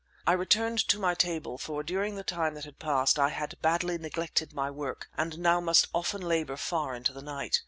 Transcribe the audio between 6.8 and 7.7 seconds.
into the night.